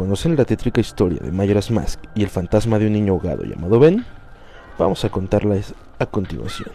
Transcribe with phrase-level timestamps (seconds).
[0.00, 3.78] ¿Conocen la tétrica historia de Majora's Mask y el fantasma de un niño ahogado llamado
[3.78, 4.06] Ben?
[4.78, 6.70] Vamos a contarles a continuación.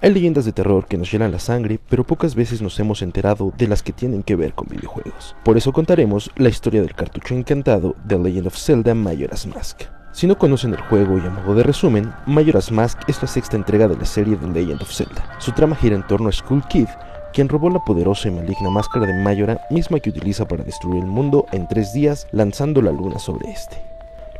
[0.00, 3.52] Hay leyendas de terror que nos llenan la sangre, pero pocas veces nos hemos enterado
[3.58, 5.34] de las que tienen que ver con videojuegos.
[5.44, 9.82] Por eso contaremos la historia del cartucho encantado de Legend of Zelda Majora's Mask.
[10.12, 13.56] Si no conocen el juego y a modo de resumen, Majora's Mask es la sexta
[13.56, 15.36] entrega de la serie The Legend of Zelda.
[15.40, 16.86] Su trama gira en torno a Skull Kid,
[17.32, 21.08] quien robó la poderosa y maligna máscara de Majora, misma que utiliza para destruir el
[21.08, 23.76] mundo en tres días lanzando la luna sobre este.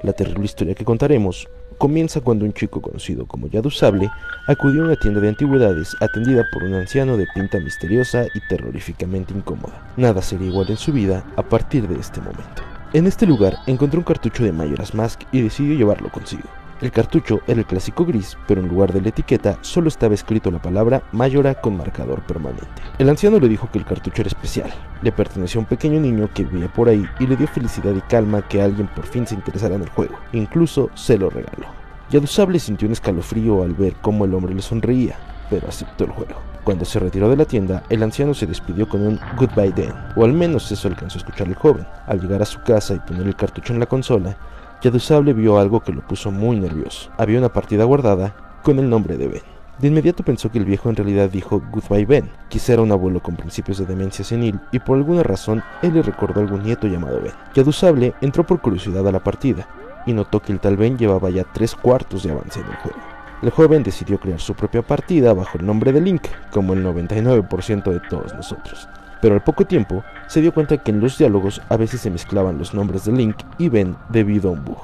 [0.02, 1.48] La terrible historia que contaremos
[1.78, 4.10] comienza cuando un chico conocido como Yadusable
[4.46, 9.32] acudió a una tienda de antigüedades atendida por un anciano de pinta misteriosa y terroríficamente
[9.32, 9.92] incómoda.
[9.96, 12.62] Nada sería igual en su vida a partir de este momento.
[12.92, 16.48] En este lugar encontró un cartucho de Majora's Mask y decidió llevarlo consigo.
[16.80, 20.48] El cartucho era el clásico gris, pero en lugar de la etiqueta solo estaba escrito
[20.52, 22.68] la palabra Mayora con marcador permanente.
[22.98, 24.70] El anciano le dijo que el cartucho era especial,
[25.02, 28.00] le perteneció a un pequeño niño que vivía por ahí y le dio felicidad y
[28.02, 31.66] calma que alguien por fin se interesara en el juego, incluso se lo regaló.
[32.10, 35.16] Yadusable sintió un escalofrío al ver cómo el hombre le sonreía,
[35.50, 36.36] pero aceptó el juego.
[36.62, 40.24] Cuando se retiró de la tienda, el anciano se despidió con un goodbye then, o
[40.24, 41.86] al menos eso alcanzó a escuchar el joven.
[42.06, 44.36] Al llegar a su casa y poner el cartucho en la consola,
[44.80, 47.10] Yadusable vio algo que lo puso muy nervioso.
[47.16, 49.42] Había una partida guardada con el nombre de Ben.
[49.80, 52.30] De inmediato pensó que el viejo en realidad dijo Goodbye Ben.
[52.48, 56.02] Quizá era un abuelo con principios de demencia senil y por alguna razón él le
[56.02, 57.32] recordó a algún nieto llamado Ben.
[57.54, 59.68] Yadusable entró por curiosidad a la partida
[60.06, 62.98] y notó que el tal Ben llevaba ya tres cuartos de avance en el juego.
[63.42, 67.82] El joven decidió crear su propia partida bajo el nombre de Link, como el 99%
[67.82, 68.88] de todos nosotros
[69.20, 72.58] pero al poco tiempo se dio cuenta que en los diálogos a veces se mezclaban
[72.58, 74.78] los nombres de Link y Ben debido a un bug.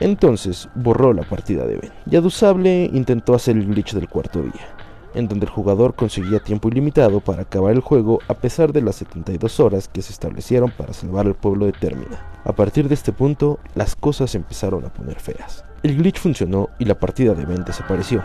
[0.00, 1.92] Entonces borró la partida de Ben.
[2.06, 4.68] Yadusable intentó hacer el glitch del cuarto día,
[5.14, 8.96] en donde el jugador conseguía tiempo ilimitado para acabar el juego a pesar de las
[8.96, 12.24] 72 horas que se establecieron para salvar al pueblo de Termina.
[12.44, 15.64] A partir de este punto, las cosas empezaron a poner feas.
[15.82, 18.22] El glitch funcionó y la partida de Ben desapareció,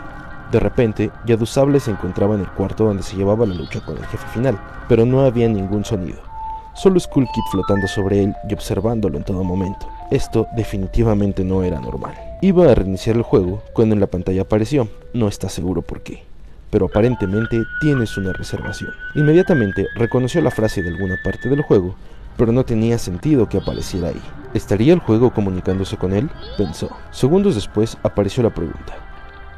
[0.50, 4.06] de repente, Yadusable se encontraba en el cuarto donde se llevaba la lucha con el
[4.06, 4.58] jefe final,
[4.88, 6.18] pero no había ningún sonido.
[6.74, 9.88] Solo Skull Kid flotando sobre él y observándolo en todo momento.
[10.10, 12.14] Esto definitivamente no era normal.
[12.42, 16.22] Iba a reiniciar el juego cuando en la pantalla apareció, no está seguro por qué,
[16.70, 18.92] pero aparentemente tienes una reservación.
[19.14, 21.96] Inmediatamente reconoció la frase de alguna parte del juego,
[22.36, 24.22] pero no tenía sentido que apareciera ahí.
[24.54, 26.30] ¿Estaría el juego comunicándose con él?
[26.56, 26.90] Pensó.
[27.10, 28.94] Segundos después apareció la pregunta.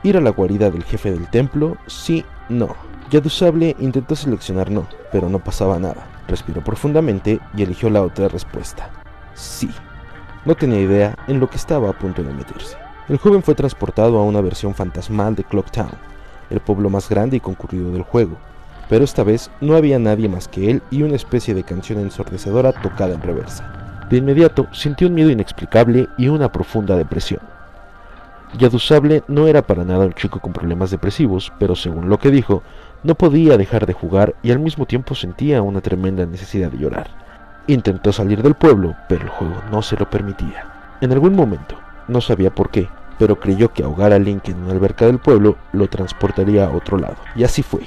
[0.03, 2.77] Ir a la guarida del jefe del templo, sí, no.
[3.11, 6.07] Yadusable intentó seleccionar no, pero no pasaba nada.
[6.29, 8.91] Respiró profundamente y eligió la otra respuesta.
[9.35, 9.71] Sí.
[10.45, 12.77] No tenía idea en lo que estaba a punto de meterse.
[13.09, 15.91] El joven fue transportado a una versión fantasmal de Clock Town,
[16.51, 18.37] el pueblo más grande y concurrido del juego,
[18.89, 22.73] pero esta vez no había nadie más que él y una especie de canción ensordecedora
[22.73, 24.07] tocada en reversa.
[24.11, 27.41] De inmediato sintió un miedo inexplicable y una profunda depresión.
[28.57, 32.63] Yadusable no era para nada un chico con problemas depresivos, pero según lo que dijo,
[33.03, 37.09] no podía dejar de jugar y al mismo tiempo sentía una tremenda necesidad de llorar.
[37.67, 40.97] Intentó salir del pueblo, pero el juego no se lo permitía.
[41.01, 41.77] En algún momento,
[42.09, 42.89] no sabía por qué,
[43.19, 46.97] pero creyó que ahogar a Link en una alberca del pueblo lo transportaría a otro
[46.97, 47.83] lado, y así fue.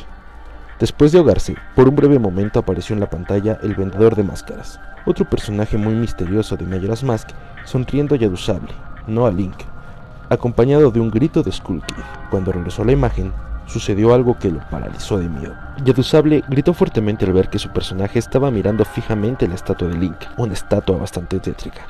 [0.79, 4.79] Después de ahogarse, por un breve momento apareció en la pantalla el vendedor de máscaras,
[5.05, 7.29] otro personaje muy misterioso de Majora's Mask,
[7.65, 8.71] sonriendo a Yadusable,
[9.07, 9.57] no a Link,
[10.31, 12.03] acompañado de un grito de Skull Kid.
[12.29, 13.33] Cuando regresó a la imagen,
[13.67, 15.53] sucedió algo que lo paralizó de miedo.
[15.83, 20.15] Yadusable gritó fuertemente al ver que su personaje estaba mirando fijamente la estatua de Link,
[20.37, 21.81] una estatua bastante tétrica.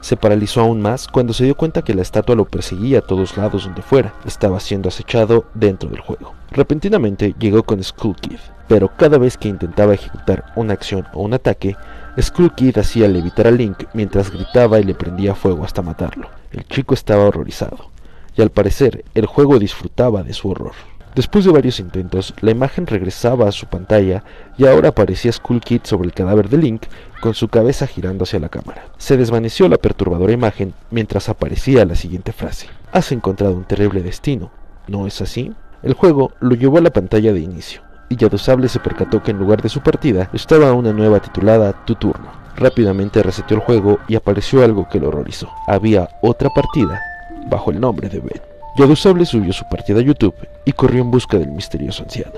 [0.00, 3.36] Se paralizó aún más cuando se dio cuenta que la estatua lo perseguía a todos
[3.36, 4.14] lados donde fuera.
[4.24, 6.34] Estaba siendo acechado dentro del juego.
[6.52, 8.38] Repentinamente llegó con Skull Kid,
[8.68, 11.76] pero cada vez que intentaba ejecutar una acción o un ataque,
[12.20, 16.28] Skull Kid hacía levitar a Link mientras gritaba y le prendía fuego hasta matarlo.
[16.50, 17.90] El chico estaba horrorizado,
[18.36, 20.72] y al parecer el juego disfrutaba de su horror.
[21.14, 24.24] Después de varios intentos, la imagen regresaba a su pantalla
[24.56, 26.82] y ahora aparecía Skull Kid sobre el cadáver de Link
[27.20, 28.86] con su cabeza girando hacia la cámara.
[28.98, 32.66] Se desvaneció la perturbadora imagen mientras aparecía la siguiente frase.
[32.92, 34.50] Has encontrado un terrible destino,
[34.88, 35.52] ¿no es así?
[35.82, 39.38] El juego lo llevó a la pantalla de inicio y Yadusable se percató que en
[39.38, 42.30] lugar de su partida estaba una nueva titulada Tu turno.
[42.56, 45.48] Rápidamente reseteó el juego y apareció algo que lo horrorizó.
[45.66, 47.00] Había otra partida
[47.46, 48.42] bajo el nombre de Ben.
[48.76, 50.34] Yadusable subió su partida a YouTube
[50.64, 52.32] y corrió en busca del misterioso anciano.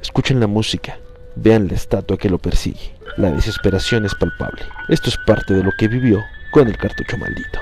[0.00, 0.98] Escuchen la música,
[1.36, 2.94] vean la estatua que lo persigue.
[3.16, 4.62] La desesperación es palpable.
[4.88, 6.20] Esto es parte de lo que vivió
[6.52, 7.60] con el cartucho maldito.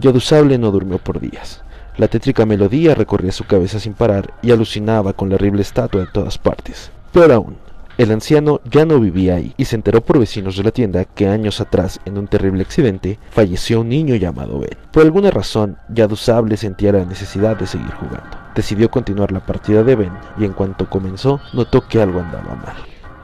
[0.00, 1.62] Yadusable no durmió por días.
[1.98, 6.06] La tétrica melodía recorría su cabeza sin parar y alucinaba con la horrible estatua de
[6.06, 6.90] todas partes.
[7.12, 7.56] Pero aún,
[7.98, 11.28] el anciano ya no vivía ahí y se enteró por vecinos de la tienda que
[11.28, 14.78] años atrás, en un terrible accidente, falleció un niño llamado Ben.
[14.90, 18.38] Por alguna razón, Yadusable sentía la necesidad de seguir jugando.
[18.54, 22.76] Decidió continuar la partida de Ben y en cuanto comenzó, notó que algo andaba mal.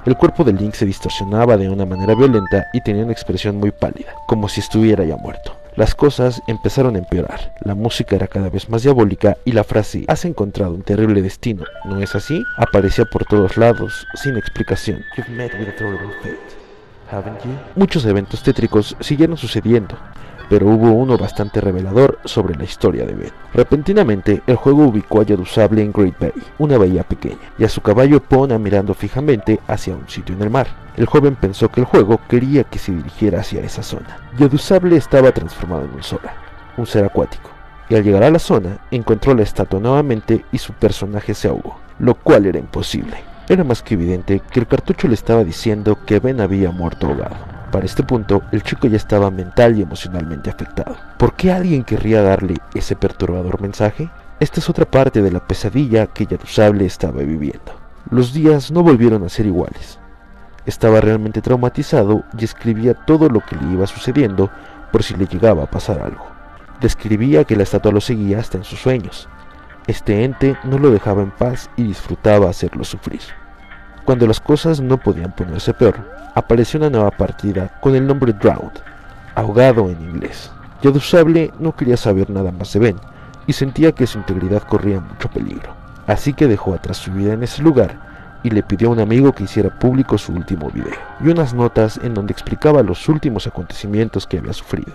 [0.04, 3.70] El cuerpo de Link se distorsionaba de una manera violenta y tenía una expresión muy
[3.70, 5.56] pálida, como si estuviera ya muerto.
[5.76, 10.06] Las cosas empezaron a empeorar, la música era cada vez más diabólica y la frase
[10.08, 12.42] has encontrado un terrible destino, ¿no es así?
[12.56, 15.04] aparecía por todos lados, sin explicación.
[17.74, 19.98] Muchos eventos tétricos siguieron sucediendo,
[20.48, 23.32] pero hubo uno bastante revelador sobre la historia de Ben.
[23.54, 27.80] Repentinamente, el juego ubicó a Yadusable en Great Bay, una bahía pequeña, y a su
[27.80, 30.66] caballo Pona mirando fijamente hacia un sitio en el mar.
[30.96, 34.18] El joven pensó que el juego quería que se dirigiera hacia esa zona.
[34.38, 36.34] Yadusable estaba transformado en un Sora,
[36.76, 37.50] un ser acuático,
[37.88, 41.78] y al llegar a la zona encontró la estatua nuevamente y su personaje se ahogó,
[41.98, 43.16] lo cual era imposible.
[43.48, 47.55] Era más que evidente que el cartucho le estaba diciendo que Ben había muerto ahogado.
[47.76, 50.96] Para este punto, el chico ya estaba mental y emocionalmente afectado.
[51.18, 54.08] ¿Por qué alguien querría darle ese perturbador mensaje?
[54.40, 57.78] Esta es otra parte de la pesadilla que Yadusable estaba viviendo.
[58.08, 59.98] Los días no volvieron a ser iguales.
[60.64, 64.50] Estaba realmente traumatizado y escribía todo lo que le iba sucediendo
[64.90, 66.24] por si le llegaba a pasar algo.
[66.80, 69.28] Describía que la estatua lo seguía hasta en sus sueños.
[69.86, 73.20] Este ente no lo dejaba en paz y disfrutaba hacerlo sufrir.
[74.06, 75.96] Cuando las cosas no podían ponerse peor,
[76.36, 78.78] apareció una nueva partida con el nombre Drowned,
[79.34, 80.48] ahogado en inglés.
[80.80, 82.96] Yadusable no quería saber nada más de Ben
[83.48, 85.74] y sentía que su integridad corría mucho peligro,
[86.06, 89.32] así que dejó atrás su vida en ese lugar y le pidió a un amigo
[89.32, 94.24] que hiciera público su último video y unas notas en donde explicaba los últimos acontecimientos
[94.24, 94.92] que había sufrido.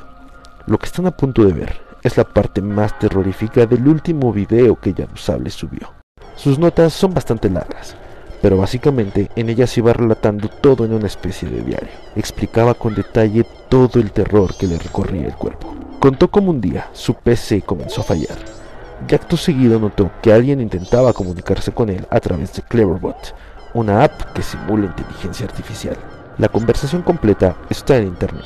[0.68, 4.80] Lo que están a punto de ver es la parte más terrorífica del último video
[4.80, 5.92] que Yadusable subió.
[6.38, 7.98] Sus notas son bastante largas,
[8.42, 11.90] pero básicamente en ellas iba relatando todo en una especie de diario.
[12.16, 15.76] Explicaba con detalle todo el terror que le recorría el cuerpo.
[16.00, 18.62] Contó cómo un día su PC comenzó a fallar
[19.10, 23.36] y acto seguido notó que alguien intentaba comunicarse con él a través de Cleverbot,
[23.74, 25.98] una app que simula inteligencia artificial.
[26.38, 28.46] La conversación completa está en internet,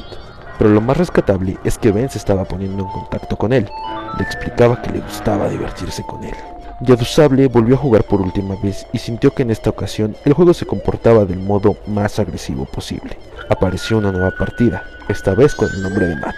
[0.57, 3.69] pero lo más rescatable es que Ben se estaba poniendo en contacto con él.
[4.17, 6.35] Le explicaba que le gustaba divertirse con él.
[6.81, 10.53] Yadusable volvió a jugar por última vez y sintió que en esta ocasión el juego
[10.53, 13.17] se comportaba del modo más agresivo posible.
[13.49, 16.35] Apareció una nueva partida, esta vez con el nombre de Matt.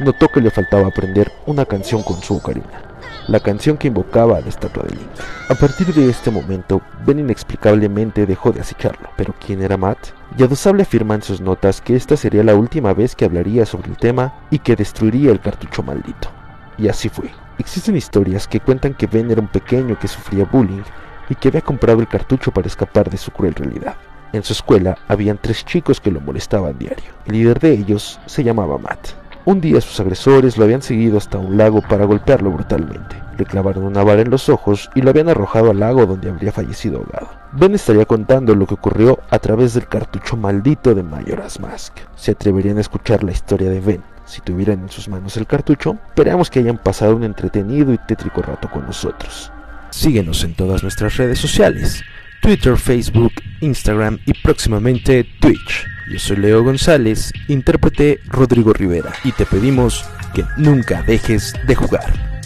[0.00, 2.82] Notó que le faltaba aprender una canción con su ocarina,
[3.26, 5.08] la canción que invocaba a la estatua de Link.
[5.48, 9.08] A partir de este momento, Ben inexplicablemente dejó de acecharlo.
[9.16, 10.08] ¿Pero quién era Matt?
[10.36, 13.96] Yadusable afirma en sus notas que esta sería la última vez que hablaría sobre el
[13.96, 16.28] tema y que destruiría el cartucho maldito.
[16.76, 17.30] Y así fue.
[17.60, 20.82] Existen historias que cuentan que Ben era un pequeño que sufría bullying
[21.28, 23.96] y que había comprado el cartucho para escapar de su cruel realidad.
[24.32, 27.12] En su escuela habían tres chicos que lo molestaban diario.
[27.26, 29.10] El líder de ellos se llamaba Matt.
[29.44, 33.16] Un día sus agresores lo habían seguido hasta un lago para golpearlo brutalmente.
[33.40, 36.52] Le clavaron una vara en los ojos y lo habían arrojado al lago donde habría
[36.52, 37.30] fallecido ahogado.
[37.52, 41.94] Ben estaría contando lo que ocurrió a través del cartucho maldito de Majora's Mask.
[42.16, 45.96] ¿Se atreverían a escuchar la historia de Ben si tuvieran en sus manos el cartucho,
[46.08, 49.50] esperamos que hayan pasado un entretenido y tétrico rato con nosotros.
[49.88, 52.02] Síguenos en todas nuestras redes sociales,
[52.42, 53.32] Twitter, Facebook,
[53.62, 55.86] Instagram y próximamente Twitch.
[56.12, 60.04] Yo soy Leo González, intérprete Rodrigo Rivera, y te pedimos
[60.34, 62.39] que nunca dejes de jugar.